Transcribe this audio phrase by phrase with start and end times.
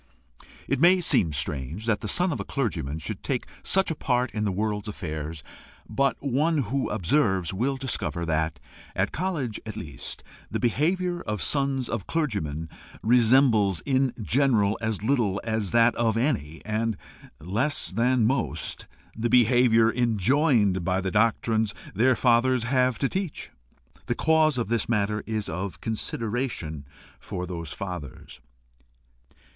[0.67, 4.31] It may seem strange that the son of a clergyman should take such a part
[4.31, 5.43] in the world's affairs,
[5.87, 8.59] but one who observes will discover that,
[8.95, 12.67] at college at least, the behaviour of sons of clergymen
[13.03, 16.97] resembles in general as little as that of any, and
[17.39, 23.07] less than that of most, the behaviour enjoined by the doctrines their fathers have to
[23.07, 23.51] teach.
[24.07, 26.87] The cause of this is matter of consideration
[27.19, 28.41] for those fathers.